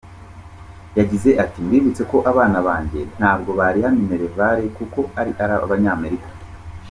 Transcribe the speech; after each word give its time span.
Yagize 0.97 1.29
ati 1.43 1.57
“Mbibutse 1.65 2.03
ko 2.11 2.17
abana 2.31 2.57
banjye, 2.67 2.99
ntabwo 3.17 3.49
bariha 3.59 3.89
minerivali 3.99 4.65
kuko 4.77 4.99
ari 5.19 5.31
Abanyamerika. 5.65 6.29